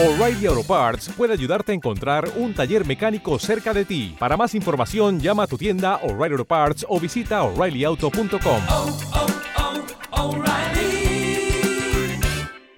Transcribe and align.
O'Reilly 0.00 0.46
Auto 0.46 0.62
Parts 0.62 1.10
puede 1.16 1.32
ayudarte 1.32 1.72
a 1.72 1.74
encontrar 1.74 2.30
un 2.36 2.54
taller 2.54 2.86
mecánico 2.86 3.36
cerca 3.40 3.74
de 3.74 3.84
ti. 3.84 4.14
Para 4.16 4.36
más 4.36 4.54
información, 4.54 5.18
llama 5.18 5.42
a 5.42 5.46
tu 5.48 5.58
tienda 5.58 5.96
O'Reilly 6.04 6.34
Auto 6.34 6.44
Parts 6.44 6.86
o 6.88 7.00
visita 7.00 7.42
oreillyauto.com. 7.42 8.62
oh, 8.68 8.98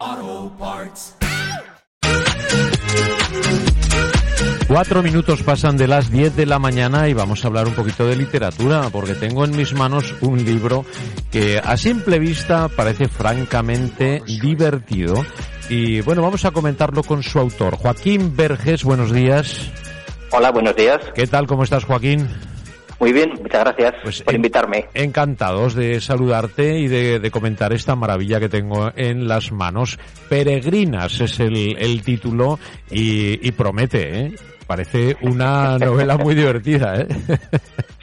oh, 0.00 0.52
Parts. 0.58 1.16
Cuatro 4.66 5.02
minutos 5.02 5.42
pasan 5.42 5.76
de 5.76 5.88
las 5.88 6.10
10 6.10 6.36
de 6.36 6.46
la 6.46 6.58
mañana 6.58 7.08
y 7.08 7.12
vamos 7.12 7.44
a 7.44 7.48
hablar 7.48 7.66
un 7.66 7.74
poquito 7.74 8.06
de 8.06 8.16
literatura, 8.16 8.88
porque 8.90 9.14
tengo 9.14 9.44
en 9.44 9.54
mis 9.54 9.74
manos 9.74 10.14
un 10.22 10.42
libro 10.42 10.86
que 11.30 11.58
a 11.58 11.76
simple 11.76 12.18
vista 12.18 12.68
parece 12.68 13.08
francamente 13.08 14.22
divertido. 14.40 15.22
Y 15.70 16.00
bueno, 16.00 16.20
vamos 16.22 16.44
a 16.44 16.50
comentarlo 16.50 17.02
con 17.04 17.22
su 17.22 17.38
autor, 17.38 17.76
Joaquín 17.76 18.34
Verges. 18.36 18.82
Buenos 18.84 19.12
días. 19.12 19.70
Hola, 20.32 20.50
buenos 20.50 20.74
días. 20.76 20.98
¿Qué 21.14 21.26
tal? 21.26 21.46
¿Cómo 21.46 21.62
estás, 21.62 21.84
Joaquín? 21.84 22.28
Muy 22.98 23.12
bien, 23.14 23.30
muchas 23.40 23.64
gracias 23.64 23.94
Pues, 24.02 24.22
por 24.22 24.34
en- 24.34 24.40
invitarme. 24.40 24.86
Encantados 24.92 25.74
de 25.74 26.00
saludarte 26.00 26.76
y 26.78 26.88
de, 26.88 27.18
de 27.18 27.30
comentar 27.30 27.72
esta 27.72 27.94
maravilla 27.96 28.38
que 28.40 28.48
tengo 28.50 28.90
en 28.94 29.26
las 29.26 29.52
manos. 29.52 29.98
Peregrinas 30.28 31.20
es 31.20 31.40
el, 31.40 31.76
el 31.78 32.02
título 32.02 32.58
y, 32.90 33.46
y 33.46 33.52
promete, 33.52 34.18
¿eh? 34.26 34.34
Parece 34.66 35.16
una 35.22 35.78
novela 35.78 36.16
muy 36.18 36.34
divertida, 36.34 36.96
¿eh? 37.00 37.06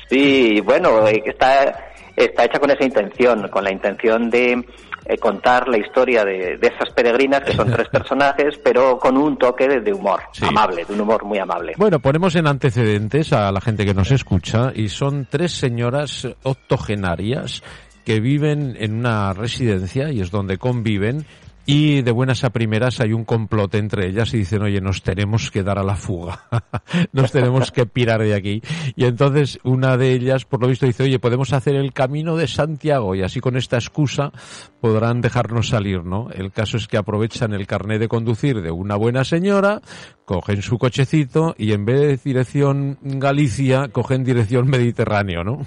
Sí, 0.10 0.62
bueno, 0.62 1.06
eh, 1.06 1.22
está, 1.26 1.87
está 2.26 2.46
hecha 2.46 2.60
con 2.60 2.72
esa 2.72 2.84
intención, 2.84 3.48
con 3.50 3.64
la 3.64 3.72
intención 3.72 4.30
de 4.30 4.66
eh, 5.06 5.18
contar 5.20 5.68
la 5.70 5.78
historia 5.78 6.26
de, 6.26 6.58
de 6.58 6.68
esas 6.68 6.92
peregrinas, 6.94 7.42
que 7.44 7.54
son 7.54 7.72
tres 7.72 7.88
personajes, 7.92 8.60
pero 8.64 8.98
con 8.98 9.16
un 9.16 9.38
toque 9.38 9.68
de, 9.68 9.80
de 9.82 9.94
humor, 9.94 10.20
Sí. 10.34 10.46
amable, 10.46 10.84
de 10.84 10.94
un 10.94 11.02
humor 11.02 11.24
muy 11.24 11.38
amable. 11.40 11.74
Bueno, 11.78 12.00
ponemos 12.00 12.36
en 12.36 12.48
antecedentes 12.48 13.32
a 13.32 13.52
la 13.52 13.62
gente 13.62 13.86
que 13.86 13.94
nos 13.94 14.12
escucha 14.12 14.72
y 14.76 14.90
son 14.90 15.28
tres 15.30 15.54
señoras 15.54 16.28
octogenarias 16.44 17.64
que 18.04 18.20
viven 18.20 18.76
en 18.80 18.96
una 19.00 19.34
residencia 19.34 20.12
y 20.12 20.22
es 20.22 20.32
donde 20.32 20.58
conviven 20.58 21.26
y 21.70 22.02
de 22.02 22.12
buenas 22.12 22.46
a 22.46 22.52
primeras 22.52 23.02
hay 23.02 23.12
un 23.12 23.26
complot 23.26 23.76
entre 23.76 24.08
ellas 24.08 24.34
y 24.34 24.38
dicen, 24.38 24.62
oye, 24.62 24.80
nos 24.80 25.04
tenemos 25.04 25.52
que 25.52 25.64
dar 25.64 25.78
a 25.78 25.84
la 25.84 25.96
fuga, 25.96 26.46
nos 27.12 27.34
tenemos 27.34 27.72
que 27.72 27.86
pirar 27.86 28.22
de 28.22 28.34
aquí. 28.34 28.62
Y 28.96 29.04
entonces 29.04 29.60
una 29.66 29.98
de 29.98 30.14
ellas, 30.14 30.46
por 30.46 30.62
lo 30.62 30.70
visto, 30.70 30.86
dice, 30.86 31.04
oye, 31.04 31.20
podemos 31.20 31.52
hacer 31.52 31.76
el 31.76 31.92
camino 31.92 32.38
de 32.38 32.48
Santiago 32.48 33.16
y 33.16 33.22
así 33.22 33.42
con 33.42 33.58
esta 33.58 33.76
excusa 33.76 34.32
podrán 34.80 35.20
dejarnos 35.20 35.68
salir, 35.68 36.06
¿no? 36.06 36.30
El 36.32 36.54
caso 36.54 36.78
es 36.78 36.88
que 36.88 36.96
aprovechan 36.96 37.54
el 37.54 37.68
carnet 37.68 38.00
de 38.00 38.08
conducir 38.08 38.62
de 38.62 38.72
una 38.72 38.96
buena 38.96 39.26
señora, 39.26 39.82
cogen 40.24 40.62
su 40.62 40.78
cochecito 40.78 41.54
y 41.58 41.74
en 41.74 41.84
vez 41.84 42.00
de 42.00 42.18
dirección 42.30 42.98
Galicia, 43.02 43.90
cogen 43.90 44.24
dirección 44.24 44.70
Mediterráneo, 44.70 45.44
¿no? 45.44 45.66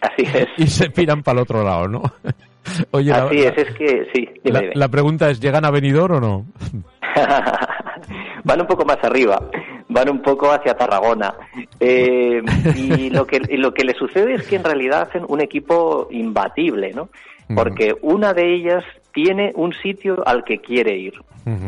Así 0.00 0.22
es. 0.22 0.48
Y 0.56 0.66
se 0.68 0.88
piran 0.88 1.22
para 1.22 1.40
el 1.40 1.42
otro 1.42 1.62
lado, 1.62 1.88
¿no? 1.88 2.02
Oye, 2.92 3.10
la- 3.10 3.24
Así 3.24 3.38
es, 3.38 3.56
es 3.58 3.74
que 3.74 4.06
sí, 4.14 4.28
dime, 4.42 4.52
la, 4.52 4.60
dime. 4.60 4.72
la 4.74 4.88
pregunta 4.88 5.30
es, 5.30 5.40
¿llegan 5.40 5.64
a 5.64 5.70
Benidorm 5.70 6.16
o 6.16 6.20
no? 6.20 6.46
van 8.44 8.60
un 8.60 8.66
poco 8.66 8.84
más 8.84 8.98
arriba, 9.02 9.40
van 9.88 10.08
un 10.10 10.22
poco 10.22 10.50
hacia 10.52 10.74
Tarragona. 10.76 11.34
Eh, 11.80 12.42
y 12.76 13.10
lo 13.10 13.26
que, 13.26 13.40
y 13.48 13.56
lo 13.56 13.72
que 13.72 13.84
le 13.84 13.94
sucede 13.94 14.34
es 14.34 14.46
que 14.46 14.56
en 14.56 14.64
realidad 14.64 15.02
hacen 15.02 15.24
un 15.28 15.40
equipo 15.40 16.08
imbatible, 16.10 16.92
¿no? 16.92 17.08
Porque 17.54 17.94
una 18.00 18.32
de 18.32 18.54
ellas 18.54 18.82
tiene 19.12 19.52
un 19.54 19.72
sitio 19.74 20.26
al 20.26 20.44
que 20.44 20.58
quiere 20.58 20.96
ir, 20.96 21.12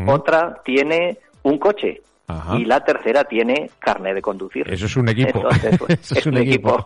otra 0.06 0.62
tiene 0.64 1.18
un 1.42 1.58
coche 1.58 2.00
Ajá. 2.28 2.56
y 2.56 2.64
la 2.64 2.80
tercera 2.82 3.24
tiene 3.24 3.70
carne 3.78 4.14
de 4.14 4.22
conducir. 4.22 4.66
Eso 4.72 4.86
es 4.86 4.96
un 4.96 5.08
equipo. 5.10 5.38
Entonces, 5.44 5.78
pues, 5.78 6.00
Eso 6.00 6.18
es 6.18 6.26
un 6.26 6.38
equipo. 6.38 6.82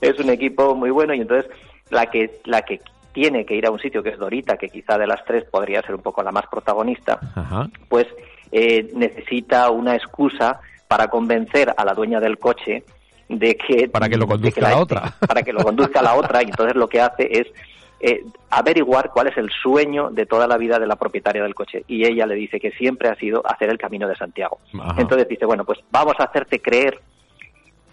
es 0.00 0.18
un 0.18 0.30
equipo 0.30 0.74
muy 0.74 0.88
bueno 0.90 1.12
y 1.14 1.20
entonces 1.20 1.50
la 1.90 2.06
que 2.06 2.40
la 2.46 2.62
que 2.62 2.80
tiene 3.18 3.44
que 3.44 3.56
ir 3.56 3.66
a 3.66 3.72
un 3.72 3.80
sitio 3.80 4.00
que 4.00 4.10
es 4.10 4.18
Dorita, 4.18 4.56
que 4.56 4.68
quizá 4.68 4.96
de 4.96 5.04
las 5.08 5.24
tres 5.24 5.42
podría 5.50 5.82
ser 5.82 5.96
un 5.96 6.02
poco 6.02 6.22
la 6.22 6.30
más 6.30 6.46
protagonista, 6.46 7.18
Ajá. 7.34 7.68
pues 7.88 8.06
eh, 8.52 8.88
necesita 8.94 9.70
una 9.70 9.96
excusa 9.96 10.60
para 10.86 11.08
convencer 11.08 11.74
a 11.76 11.84
la 11.84 11.94
dueña 11.94 12.20
del 12.20 12.38
coche 12.38 12.84
de 13.28 13.56
que 13.56 13.88
Para 13.88 14.08
que 14.08 14.16
lo 14.16 14.28
conduzca 14.28 14.64
a 14.68 14.70
la 14.70 14.78
otra. 14.78 15.12
para 15.26 15.42
que 15.42 15.52
lo 15.52 15.64
conduzca 15.64 15.98
a 15.98 16.02
la 16.04 16.14
otra 16.14 16.42
y 16.44 16.46
entonces 16.46 16.76
lo 16.76 16.88
que 16.88 17.00
hace 17.00 17.28
es 17.40 17.48
eh, 17.98 18.22
averiguar 18.50 19.10
cuál 19.12 19.26
es 19.26 19.36
el 19.36 19.50
sueño 19.50 20.10
de 20.10 20.24
toda 20.24 20.46
la 20.46 20.56
vida 20.56 20.78
de 20.78 20.86
la 20.86 20.94
propietaria 20.94 21.42
del 21.42 21.56
coche 21.56 21.82
y 21.88 22.06
ella 22.06 22.24
le 22.24 22.36
dice 22.36 22.60
que 22.60 22.70
siempre 22.70 23.08
ha 23.08 23.16
sido 23.16 23.42
hacer 23.44 23.68
el 23.68 23.78
camino 23.78 24.06
de 24.06 24.14
Santiago 24.14 24.60
Ajá. 24.78 24.94
entonces 25.00 25.26
dice 25.26 25.44
bueno 25.44 25.64
pues 25.64 25.80
vamos 25.90 26.14
a 26.20 26.24
hacerte 26.24 26.60
creer 26.60 27.00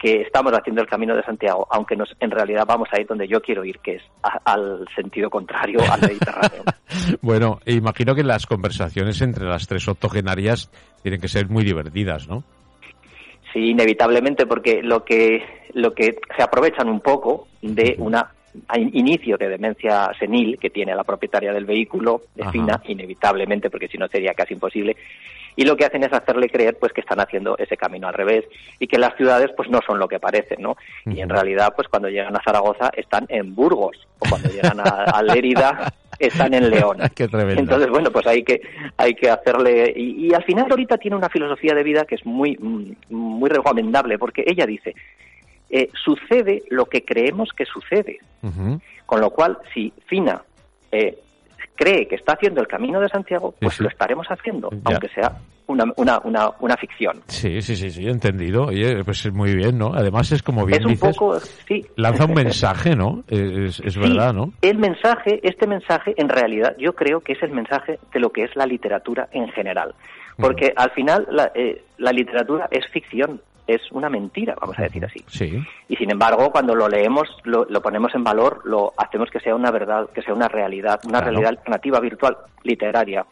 que 0.06 0.22
estamos 0.22 0.54
haciendo 0.54 0.84
el 0.84 0.88
camino 0.88 1.16
de 1.16 1.24
Santiago, 1.24 1.68
aunque 1.72 1.96
nos, 1.96 2.16
en 2.20 2.30
realidad 2.30 2.64
vamos 2.68 2.88
a 2.92 3.02
ir 3.02 3.08
donde 3.08 3.28
yo 3.28 3.42
quiero 3.42 3.66
ir, 3.66 3.80
que 3.80 3.96
es 3.96 4.04
a- 4.22 4.40
al 4.54 4.86
sentido 4.96 5.32
contrario 5.32 5.80
al 5.92 6.02
Mediterráneo. 6.02 6.64
Bueno, 7.22 7.60
imagino 7.66 8.14
que 8.14 8.24
las 8.24 8.46
conversaciones 8.46 9.20
entre 9.22 9.46
las 9.46 9.68
tres 9.68 9.88
octogenarias 9.88 10.70
tienen 11.02 11.20
que 11.20 11.28
ser 11.28 11.50
muy 11.50 11.64
divertidas, 11.64 12.28
¿no? 12.28 12.44
Sí, 13.52 13.72
inevitablemente, 13.72 14.46
porque 14.46 14.82
lo 14.84 15.04
que, 15.04 15.44
lo 15.74 15.94
que 15.94 16.20
se 16.38 16.44
aprovechan 16.44 16.88
un 16.88 17.00
poco 17.02 17.48
de 17.64 17.96
una 17.98 18.30
inicio 18.78 19.38
de 19.38 19.50
demencia 19.50 20.12
senil 20.20 20.58
que 20.60 20.70
tiene 20.70 20.96
la 20.96 21.04
propietaria 21.04 21.54
del 21.54 21.66
vehículo, 21.66 22.24
de 22.36 22.44
Ajá. 22.44 22.52
Fina, 22.52 22.82
inevitablemente, 22.86 23.70
porque 23.70 23.88
si 23.88 23.98
no 23.98 24.08
sería 24.08 24.34
casi 24.34 24.54
imposible, 24.54 24.96
y 25.56 25.64
lo 25.64 25.78
que 25.78 25.86
hacen 25.86 26.04
es 26.04 26.12
hacerle 26.12 26.50
creer 26.50 26.78
pues 26.80 26.92
que 26.92 27.02
están 27.02 27.20
haciendo 27.20 27.58
ese 27.58 27.78
camino 27.78 28.08
al 28.08 28.14
revés 28.14 28.46
y 28.80 28.88
que 28.88 28.98
las 28.98 29.16
ciudades 29.16 29.52
pues 29.56 29.70
no 29.70 29.80
son 29.86 30.00
lo 30.00 30.08
que 30.08 30.20
parecen, 30.20 30.62
¿no? 30.62 30.76
Y 31.06 31.22
en 31.22 31.30
realidad 31.30 31.74
pues 31.76 31.88
cuando 31.88 32.10
llegan 32.10 32.36
a 32.36 32.44
Zaragoza 32.44 32.92
están 32.96 33.26
en 33.30 33.56
Burgos 33.56 33.98
o 34.20 34.30
cuando 34.30 34.50
llegan 34.50 34.82
a, 34.82 35.04
a 35.04 35.24
Lérida 35.24 35.94
están 36.20 36.54
en 36.54 36.70
León. 36.70 36.98
Qué. 37.16 37.30
Entonces, 37.32 37.90
bueno, 37.90 38.12
pues 38.12 38.26
hay 38.28 38.44
que, 38.44 38.62
hay 38.98 39.14
que 39.16 39.30
hacerle... 39.30 39.94
Y, 39.96 40.28
y 40.28 40.34
al 40.34 40.44
final 40.44 40.68
ahorita 40.70 40.98
tiene 40.98 41.18
una 41.18 41.30
filosofía 41.30 41.74
de 41.74 41.84
vida 41.84 42.06
que 42.06 42.16
es 42.16 42.26
muy, 42.26 42.58
mm, 42.58 43.14
muy 43.14 43.50
recomendable, 43.50 44.18
porque 44.18 44.44
ella 44.46 44.66
dice, 44.66 44.96
eh, 45.78 45.90
sucede 45.94 46.64
lo 46.70 46.86
que 46.86 47.04
creemos 47.04 47.50
que 47.56 47.66
sucede. 47.66 48.20
Con 49.06 49.22
lo 49.22 49.30
cual, 49.32 49.58
si 49.74 49.92
Fina 50.08 50.42
eh, 50.92 51.18
cree 51.76 52.08
que 52.08 52.16
está 52.16 52.34
haciendo 52.34 52.62
el 52.62 52.68
camino 52.68 53.00
de 53.00 53.10
Santiago, 53.10 53.54
pues 53.60 53.76
sí. 53.76 53.84
lo 53.84 53.90
estaremos 53.90 54.28
haciendo, 54.28 54.70
Ya. 54.72 54.78
aunque 54.86 55.10
sea 55.10 55.38
una, 55.68 55.86
una, 55.98 56.20
una, 56.24 56.52
una 56.60 56.78
ficción. 56.78 57.22
Sí, 57.28 57.62
sí, 57.62 57.76
sí, 57.76 57.90
sí, 57.90 58.08
entendido. 58.08 58.66
Oye, 58.68 59.04
pues 59.04 59.26
es 59.26 59.34
muy 59.34 59.56
bien, 59.56 59.78
¿no? 59.80 59.92
Además 59.94 60.32
es 60.32 60.44
como 60.44 60.64
bien 60.66 60.80
es 60.82 60.86
un 60.86 60.92
dices, 60.92 61.18
poco, 61.18 61.40
sí. 61.40 61.84
lanza 61.96 62.26
un 62.26 62.34
mensaje, 62.36 62.96
¿no? 62.96 63.24
Es, 63.28 63.80
es 63.80 63.94
Sí, 63.94 64.00
verdad, 64.00 64.32
¿no? 64.34 64.54
El 64.62 64.78
mensaje, 64.78 65.40
este 65.44 65.66
mensaje, 65.68 66.14
en 66.18 66.30
realidad, 66.30 66.76
yo 66.78 66.94
creo 66.94 67.20
que 67.22 67.34
es 67.34 67.42
el 67.44 67.52
mensaje 67.52 68.00
de 68.14 68.20
lo 68.20 68.30
que 68.30 68.44
es 68.44 68.56
la 68.56 68.66
literatura 68.68 69.28
en 69.32 69.48
general. 69.50 69.94
Porque 70.38 70.74
al 70.76 70.92
final 70.92 71.26
la, 71.32 71.52
eh, 71.56 71.84
la 71.98 72.12
literatura 72.12 72.68
es 72.70 72.86
ficción, 72.92 73.42
es 73.68 73.82
una 73.92 74.10
mentira, 74.10 74.56
vamos 74.60 74.78
a 74.80 74.84
decir 74.84 75.04
así. 75.06 75.24
Sí. 75.28 75.60
Y 75.88 75.96
sin 75.96 76.12
embargo, 76.12 76.52
cuando 76.52 76.76
lo 76.76 76.88
leemos, 76.88 77.28
lo, 77.44 77.66
lo 77.66 77.82
ponemos 77.82 78.14
en 78.16 78.24
valor, 78.24 78.62
lo 78.66 78.94
hacemos 78.98 79.30
que 79.32 79.40
sea 79.40 79.56
una 79.56 79.72
verdad, 79.72 80.08
que 80.14 80.22
sea 80.22 80.34
una 80.34 80.48
realidad, 80.48 81.00
una 81.04 81.20
Claro. 81.20 81.26
realidad 81.32 81.50
alternativa 81.50 82.00
virtual 82.00 82.38
literaria. 82.64 83.26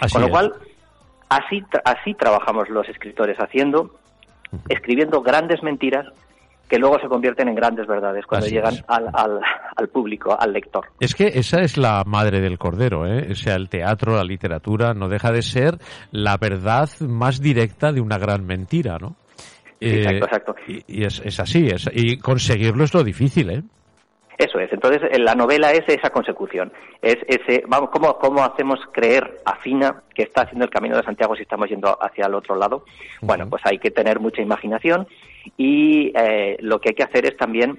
Así 0.00 0.12
Con 0.14 0.22
lo 0.22 0.26
es. 0.26 0.32
cual, 0.32 0.52
así, 1.28 1.62
así 1.84 2.14
trabajamos 2.14 2.68
los 2.68 2.88
escritores, 2.88 3.36
haciendo, 3.38 3.94
escribiendo 4.68 5.22
grandes 5.22 5.62
mentiras 5.62 6.06
que 6.68 6.78
luego 6.80 6.98
se 6.98 7.06
convierten 7.06 7.46
en 7.48 7.54
grandes 7.54 7.86
verdades 7.86 8.26
cuando 8.26 8.46
Así 8.46 8.56
llegan 8.56 8.74
al, 8.88 9.08
al, 9.14 9.40
al 9.76 9.88
público, 9.88 10.36
al 10.36 10.52
lector. 10.52 10.86
Es 10.98 11.14
que 11.14 11.28
esa 11.28 11.60
es 11.60 11.76
la 11.76 12.02
madre 12.04 12.40
del 12.40 12.58
cordero, 12.58 13.06
¿eh? 13.06 13.28
O 13.30 13.34
sea, 13.36 13.54
el 13.54 13.68
teatro, 13.68 14.16
la 14.16 14.24
literatura, 14.24 14.92
no 14.92 15.08
deja 15.08 15.30
de 15.30 15.42
ser 15.42 15.78
la 16.10 16.36
verdad 16.38 16.88
más 17.02 17.40
directa 17.40 17.92
de 17.92 18.00
una 18.00 18.18
gran 18.18 18.44
mentira, 18.44 18.98
¿no? 19.00 19.14
Eh, 19.80 19.98
Exacto, 19.98 20.24
exacto. 20.24 20.56
Y, 20.66 21.00
y 21.00 21.04
es, 21.04 21.20
es 21.24 21.38
así, 21.40 21.66
es, 21.66 21.88
y 21.92 22.18
conseguirlo 22.18 22.84
es 22.84 22.94
lo 22.94 23.04
difícil, 23.04 23.50
¿eh? 23.50 23.62
Eso 24.38 24.58
es. 24.58 24.70
Entonces, 24.70 25.02
eh, 25.10 25.18
la 25.18 25.34
novela 25.34 25.70
es 25.72 25.84
esa 25.88 26.10
consecución. 26.10 26.70
Es 27.00 27.16
ese, 27.26 27.62
vamos, 27.66 27.88
¿cómo, 27.90 28.18
cómo 28.18 28.44
hacemos 28.44 28.78
creer 28.92 29.40
a 29.46 29.56
Fina 29.56 30.02
que 30.14 30.24
está 30.24 30.42
haciendo 30.42 30.64
el 30.66 30.70
camino 30.70 30.96
de 30.96 31.02
Santiago 31.02 31.34
si 31.34 31.42
estamos 31.42 31.68
yendo 31.68 31.96
hacia 32.02 32.26
el 32.26 32.34
otro 32.34 32.54
lado? 32.54 32.84
Bueno, 33.22 33.48
pues 33.48 33.62
hay 33.64 33.78
que 33.78 33.90
tener 33.90 34.20
mucha 34.20 34.42
imaginación 34.42 35.06
y 35.56 36.12
eh, 36.14 36.56
lo 36.60 36.80
que 36.80 36.90
hay 36.90 36.94
que 36.94 37.04
hacer 37.04 37.24
es 37.24 37.36
también 37.36 37.78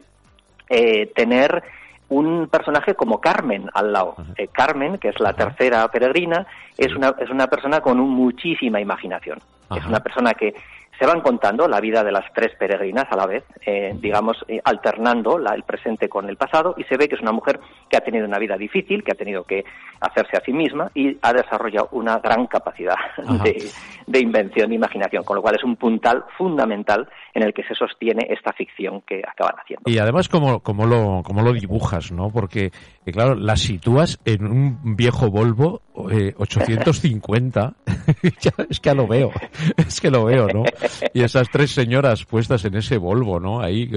eh, 0.69 1.07
tener 1.15 1.63
un 2.09 2.47
personaje 2.47 2.95
como 2.95 3.19
Carmen 3.19 3.69
al 3.73 3.91
lado. 3.91 4.15
Eh, 4.37 4.47
Carmen, 4.47 4.97
que 4.97 5.09
es 5.09 5.19
la 5.19 5.33
tercera 5.33 5.87
peregrina, 5.89 6.47
es 6.77 6.95
una, 6.95 7.13
es 7.19 7.29
una 7.29 7.47
persona 7.47 7.81
con 7.81 7.99
un 7.99 8.09
muchísima 8.09 8.79
imaginación. 8.79 9.39
Es 9.75 9.85
una 9.85 9.99
persona 9.99 10.33
que 10.33 10.55
se 10.99 11.05
van 11.05 11.21
contando 11.21 11.67
la 11.67 11.79
vida 11.79 12.03
de 12.03 12.11
las 12.11 12.25
tres 12.33 12.53
peregrinas 12.57 13.05
a 13.09 13.15
la 13.15 13.27
vez, 13.27 13.43
eh, 13.65 13.95
digamos, 13.99 14.37
eh, 14.47 14.59
alternando 14.63 15.37
la, 15.37 15.53
el 15.53 15.63
presente 15.63 16.09
con 16.09 16.27
el 16.27 16.37
pasado, 16.37 16.75
y 16.77 16.83
se 16.85 16.97
ve 16.97 17.07
que 17.07 17.15
es 17.15 17.21
una 17.21 17.31
mujer 17.31 17.59
que 17.89 17.97
ha 17.97 18.01
tenido 18.01 18.25
una 18.25 18.39
vida 18.39 18.57
difícil, 18.57 19.03
que 19.03 19.11
ha 19.11 19.15
tenido 19.15 19.43
que 19.43 19.63
hacerse 19.99 20.37
a 20.37 20.41
sí 20.41 20.53
misma 20.53 20.91
y 20.93 21.17
ha 21.21 21.33
desarrollado 21.33 21.89
una 21.91 22.19
gran 22.19 22.47
capacidad 22.47 22.95
de, 23.43 23.69
de, 24.05 24.19
invención 24.19 24.71
e 24.71 24.75
imaginación, 24.75 25.23
con 25.23 25.35
lo 25.35 25.41
cual 25.41 25.55
es 25.55 25.63
un 25.63 25.75
puntal 25.75 26.25
fundamental 26.37 27.07
en 27.33 27.43
el 27.43 27.53
que 27.53 27.63
se 27.63 27.75
sostiene 27.75 28.27
esta 28.29 28.53
ficción 28.53 29.01
que 29.01 29.21
acaban 29.27 29.55
haciendo. 29.61 29.89
Y 29.89 29.97
además, 29.99 30.29
como, 30.29 30.61
como, 30.61 30.85
lo, 30.85 31.21
como 31.23 31.41
lo 31.41 31.53
dibujas, 31.53 32.11
¿no? 32.11 32.29
Porque, 32.31 32.71
eh, 33.05 33.11
claro, 33.11 33.35
la 33.35 33.55
sitúas 33.55 34.19
en 34.25 34.45
un 34.45 34.95
viejo 34.95 35.29
Volvo 35.29 35.81
850, 35.93 37.73
es 38.69 38.79
que 38.79 38.93
lo 38.93 39.07
veo, 39.07 39.31
es 39.77 39.99
que 40.01 40.11
lo 40.11 40.25
veo, 40.25 40.47
¿no? 40.47 40.63
y 41.13 41.23
esas 41.23 41.49
tres 41.49 41.71
señoras 41.71 42.25
puestas 42.25 42.65
en 42.65 42.75
ese 42.75 42.97
Volvo, 42.97 43.39
¿no? 43.39 43.61
Ahí, 43.61 43.89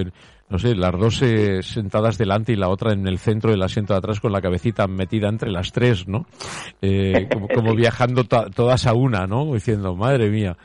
no 0.51 0.59
sé, 0.59 0.75
las 0.75 0.93
dos 0.99 1.23
eh, 1.23 1.63
sentadas 1.63 2.19
delante 2.19 2.53
y 2.53 2.57
la 2.57 2.69
otra 2.69 2.93
en 2.93 3.07
el 3.07 3.19
centro 3.19 3.53
del 3.53 3.63
asiento 3.63 3.95
de 3.95 3.99
atrás 3.99 4.21
con 4.21 4.33
la 4.33 4.41
cabecita 4.41 4.87
metida 4.89 5.29
entre 5.29 5.51
las 5.51 5.71
tres, 5.71 6.09
¿no? 6.09 6.27
Eh, 6.83 7.29
como, 7.55 7.75
viajando 7.75 8.25
todas 8.25 8.87
a 8.87 8.95
una, 8.95 9.27
¿no? 9.27 9.55
Diciendo, 9.55 9.95
madre 9.95 10.29
mía. 10.29 10.57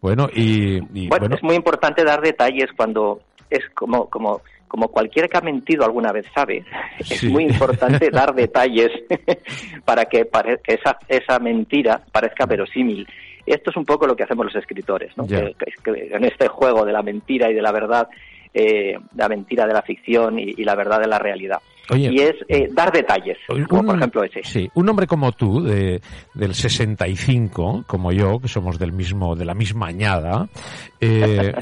Bueno, 0.00 0.28
y, 0.34 0.80
bueno, 1.08 1.34
es 1.34 1.42
muy 1.42 1.54
importante 1.54 2.04
dar 2.04 2.20
detalles 2.20 2.70
cuando 2.76 3.20
es 3.48 3.64
como, 3.74 4.10
como, 4.10 4.42
como 4.66 4.88
cualquiera 4.88 5.28
que 5.28 5.38
ha 5.38 5.40
mentido 5.40 5.84
alguna 5.84 6.12
vez 6.12 6.26
sabe, 6.34 6.64
es 6.98 7.22
muy 7.24 7.44
importante 7.44 8.10
dar 8.10 8.34
detalles 8.34 8.90
para 9.84 10.04
que, 10.06 10.24
para 10.24 10.56
que 10.56 10.74
esa, 10.74 10.98
esa 11.08 11.38
mentira 11.38 12.02
parezca 12.12 12.44
verosímil. 12.44 13.06
Esto 13.52 13.70
es 13.70 13.76
un 13.76 13.84
poco 13.84 14.06
lo 14.06 14.14
que 14.14 14.24
hacemos 14.24 14.46
los 14.46 14.56
escritores, 14.56 15.16
¿no? 15.16 15.26
Que, 15.26 15.54
en 15.84 16.24
este 16.24 16.48
juego 16.48 16.84
de 16.84 16.92
la 16.92 17.02
mentira 17.02 17.50
y 17.50 17.54
de 17.54 17.62
la 17.62 17.72
verdad, 17.72 18.08
eh, 18.52 18.98
la 19.16 19.28
mentira 19.28 19.66
de 19.66 19.72
la 19.72 19.82
ficción 19.82 20.38
y, 20.38 20.52
la 20.64 20.74
verdad 20.74 21.00
de 21.00 21.06
la 21.06 21.18
realidad. 21.18 21.58
y 21.94 22.20
es 22.20 22.34
eh, 22.48 22.68
dar 22.70 22.92
detalles, 22.92 23.38
como 23.68 23.84
por 23.84 23.96
ejemplo 23.96 24.22
ese. 24.24 24.42
Sí, 24.44 24.70
un 24.74 24.88
hombre 24.88 25.06
como 25.06 25.32
tú, 25.32 25.62
de, 25.62 26.00
del 26.34 26.54
65, 26.54 27.84
como 27.86 28.12
yo, 28.12 28.38
que 28.40 28.48
somos 28.48 28.78
del 28.78 28.92
mismo, 28.92 29.34
de 29.34 29.44
la 29.44 29.54
misma 29.54 29.86
añada, 29.86 30.48
eh, 31.00 31.52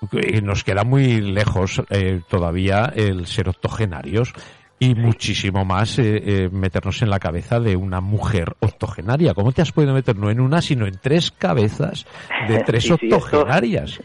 nos 0.42 0.64
queda 0.64 0.84
muy 0.84 1.20
lejos 1.20 1.82
eh, 1.90 2.20
todavía 2.28 2.92
el 2.94 3.26
ser 3.26 3.48
octogenarios 3.48 4.32
y 4.78 4.94
muchísimo 4.94 5.64
más 5.64 5.98
eh, 5.98 6.22
eh, 6.24 6.48
meternos 6.52 7.00
en 7.02 7.10
la 7.10 7.18
cabeza 7.18 7.60
de 7.60 7.76
una 7.76 8.00
mujer 8.00 8.54
octogenaria. 8.60 9.34
¿Cómo 9.34 9.52
te 9.52 9.62
has 9.62 9.72
podido 9.72 9.94
meter 9.94 10.16
no 10.16 10.30
en 10.30 10.40
una, 10.40 10.60
sino 10.60 10.86
en 10.86 10.98
tres 11.00 11.30
cabezas 11.30 12.06
de 12.48 12.58
tres 12.66 12.90
octogenarias? 12.90 14.00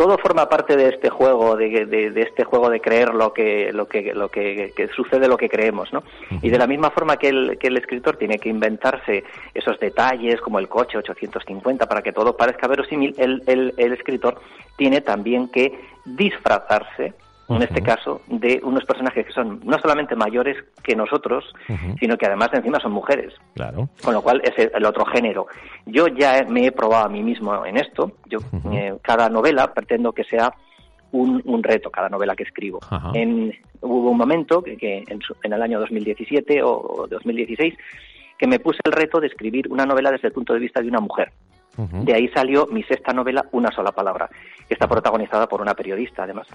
todo 0.00 0.16
forma 0.16 0.48
parte 0.48 0.78
de 0.78 0.88
este 0.88 1.10
juego, 1.10 1.56
de, 1.56 1.84
de, 1.84 2.22
este 2.22 2.44
juego 2.44 2.70
de 2.70 2.80
creer 2.80 3.12
lo 3.12 3.34
que, 3.34 3.70
lo 3.70 3.86
que, 3.86 4.14
lo 4.14 4.30
que, 4.30 4.72
sucede, 4.96 5.28
lo 5.28 5.36
que 5.36 5.50
creemos, 5.50 5.92
¿no? 5.92 6.02
Y 6.40 6.48
de 6.48 6.56
la 6.56 6.66
misma 6.66 6.88
forma 6.88 7.18
que 7.18 7.28
el, 7.28 7.58
que 7.58 7.66
el 7.66 7.76
escritor 7.76 8.16
tiene 8.16 8.38
que 8.38 8.48
inventarse 8.48 9.24
esos 9.52 9.78
detalles, 9.78 10.40
como 10.40 10.58
el 10.58 10.70
coche 10.70 10.96
850, 10.96 11.86
para 11.86 12.00
que 12.00 12.14
todo 12.14 12.34
parezca 12.34 12.66
verosímil, 12.66 13.14
el, 13.18 13.42
el, 13.46 13.74
el 13.76 13.92
escritor 13.92 14.40
tiene 14.78 15.02
también 15.02 15.50
que 15.50 15.78
disfrazarse 16.06 17.12
en 17.50 17.62
este 17.62 17.82
caso, 17.82 18.22
de 18.28 18.60
unos 18.62 18.84
personajes 18.84 19.26
que 19.26 19.32
son 19.32 19.60
no 19.64 19.78
solamente 19.78 20.14
mayores 20.14 20.56
que 20.82 20.94
nosotros, 20.94 21.44
sino 21.98 22.16
que 22.16 22.26
además 22.26 22.50
encima 22.52 22.78
son 22.80 22.92
mujeres. 22.92 23.34
Claro. 23.54 23.88
Con 24.02 24.14
lo 24.14 24.22
cual 24.22 24.40
es 24.44 24.70
el 24.72 24.84
otro 24.84 25.04
género. 25.06 25.46
Yo 25.86 26.06
ya 26.08 26.44
me 26.48 26.66
he 26.66 26.72
probado 26.72 27.06
a 27.06 27.08
mí 27.08 27.22
mismo 27.22 27.64
en 27.64 27.76
esto. 27.76 28.12
Yo 28.26 28.38
eh, 28.72 28.94
cada 29.02 29.28
novela 29.28 29.72
pretendo 29.74 30.12
que 30.12 30.24
sea 30.24 30.52
un, 31.12 31.42
un, 31.44 31.62
reto, 31.62 31.90
cada 31.90 32.08
novela 32.08 32.36
que 32.36 32.44
escribo. 32.44 32.80
En, 33.14 33.52
hubo 33.80 34.10
un 34.10 34.18
momento 34.18 34.62
que, 34.62 34.76
que 34.76 34.98
en, 34.98 35.20
en, 35.42 35.52
el 35.52 35.62
año 35.62 35.80
2017 35.80 36.62
o 36.62 37.06
2016 37.10 37.74
que 38.38 38.46
me 38.46 38.58
puse 38.58 38.78
el 38.84 38.92
reto 38.92 39.20
de 39.20 39.26
escribir 39.26 39.70
una 39.70 39.84
novela 39.84 40.10
desde 40.10 40.28
el 40.28 40.32
punto 40.32 40.54
de 40.54 40.60
vista 40.60 40.80
de 40.80 40.88
una 40.88 41.00
mujer. 41.00 41.30
De 41.88 42.14
ahí 42.14 42.28
salió 42.28 42.66
mi 42.66 42.82
sexta 42.82 43.12
novela, 43.12 43.46
Una 43.52 43.70
sola 43.70 43.92
palabra, 43.92 44.28
que 44.68 44.74
está 44.74 44.86
protagonizada 44.86 45.46
por 45.46 45.60
una 45.60 45.74
periodista, 45.74 46.24
además. 46.24 46.46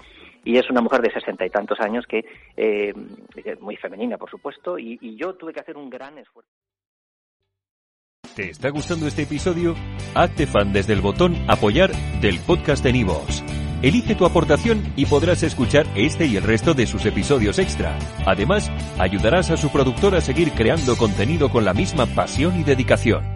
Y 0.44 0.56
es 0.56 0.70
una 0.70 0.80
mujer 0.80 1.00
de 1.00 1.12
sesenta 1.12 1.44
y 1.44 1.50
tantos 1.50 1.80
años 1.80 2.06
que, 2.06 2.24
eh, 2.56 2.94
muy 3.60 3.76
femenina, 3.76 4.16
por 4.16 4.30
supuesto, 4.30 4.78
y, 4.78 4.98
y 5.00 5.16
yo 5.16 5.34
tuve 5.34 5.52
que 5.52 5.60
hacer 5.60 5.76
un 5.76 5.90
gran 5.90 6.18
esfuerzo. 6.18 6.50
¿Te 8.34 8.50
está 8.50 8.68
gustando 8.68 9.06
este 9.06 9.22
episodio? 9.22 9.74
Hazte 10.14 10.46
fan 10.46 10.72
desde 10.72 10.92
el 10.92 11.00
botón 11.00 11.34
Apoyar 11.48 11.90
del 12.20 12.38
podcast 12.40 12.84
de 12.84 12.92
Nivos. 12.92 13.42
Elige 13.82 14.14
tu 14.14 14.26
aportación 14.26 14.82
y 14.96 15.06
podrás 15.06 15.42
escuchar 15.42 15.86
este 15.94 16.26
y 16.26 16.36
el 16.36 16.42
resto 16.42 16.74
de 16.74 16.86
sus 16.86 17.06
episodios 17.06 17.58
extra. 17.58 17.96
Además, 18.26 18.70
ayudarás 18.98 19.50
a 19.50 19.56
su 19.56 19.70
productor 19.70 20.14
a 20.14 20.20
seguir 20.20 20.52
creando 20.52 20.96
contenido 20.96 21.50
con 21.50 21.64
la 21.64 21.74
misma 21.74 22.06
pasión 22.06 22.58
y 22.58 22.64
dedicación. 22.64 23.35